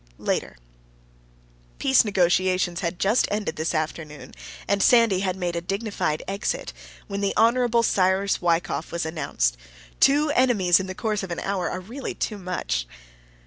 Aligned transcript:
LATER. 0.17 0.57
Peace 1.77 2.03
negotiations 2.03 2.79
had 2.79 2.97
just 2.97 3.27
ended 3.29 3.55
this 3.55 3.75
afternoon, 3.75 4.33
and 4.67 4.81
Sandy 4.81 5.19
had 5.19 5.35
made 5.35 5.55
a 5.55 5.61
dignified 5.61 6.23
exit, 6.27 6.73
when 7.05 7.21
the 7.21 7.35
Hon. 7.37 7.83
Cyrus 7.83 8.41
Wykoff 8.41 8.91
was 8.91 9.05
announced. 9.05 9.57
Two 9.99 10.31
enemies 10.31 10.79
in 10.79 10.87
the 10.87 10.95
course 10.95 11.21
of 11.21 11.29
an 11.29 11.39
hour 11.41 11.69
are 11.69 11.79
really 11.79 12.15
too 12.15 12.39
much! 12.39 12.87